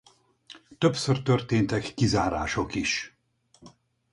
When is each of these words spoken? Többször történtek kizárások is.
Többször 0.77 1.21
történtek 1.21 1.93
kizárások 1.93 2.75
is. 2.75 3.15